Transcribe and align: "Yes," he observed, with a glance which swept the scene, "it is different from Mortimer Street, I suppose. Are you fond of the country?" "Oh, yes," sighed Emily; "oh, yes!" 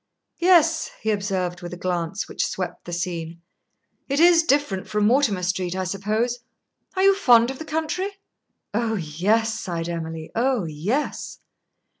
"Yes," 0.39 0.89
he 1.03 1.11
observed, 1.11 1.61
with 1.61 1.73
a 1.73 1.77
glance 1.77 2.27
which 2.27 2.43
swept 2.47 2.85
the 2.85 2.91
scene, 2.91 3.39
"it 4.09 4.19
is 4.19 4.41
different 4.41 4.87
from 4.87 5.05
Mortimer 5.05 5.43
Street, 5.43 5.75
I 5.75 5.83
suppose. 5.83 6.39
Are 6.95 7.03
you 7.03 7.13
fond 7.15 7.51
of 7.51 7.59
the 7.59 7.65
country?" 7.65 8.09
"Oh, 8.73 8.95
yes," 8.95 9.59
sighed 9.59 9.87
Emily; 9.89 10.31
"oh, 10.33 10.63
yes!" 10.65 11.37